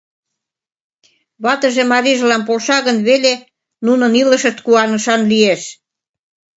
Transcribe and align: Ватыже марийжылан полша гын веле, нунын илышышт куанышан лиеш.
Ватыже 1.43 1.83
марийжылан 1.91 2.41
полша 2.47 2.77
гын 2.87 2.97
веле, 3.07 3.33
нунын 3.85 4.11
илышышт 4.21 4.57
куанышан 4.65 5.21
лиеш. 5.31 5.61